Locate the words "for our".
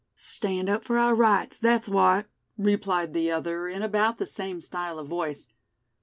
0.83-1.13